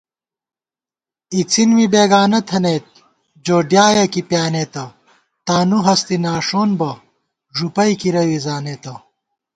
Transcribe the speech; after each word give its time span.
اِڅِن 1.35 1.69
می 1.77 1.85
بېگانہ 1.93 2.39
تھنئیت، 2.47 2.85
جو 3.45 3.55
ڈیایَہ 3.69 4.05
کی 4.13 4.21
پیانېتہ 4.29 4.85
* 5.15 5.45
تانُوہستے 5.45 6.15
ناݭون 6.23 6.69
بہ، 6.79 6.91
ݫُپئی 7.55 7.93
کِروے 7.99 8.39
زانېتہ 8.45 8.93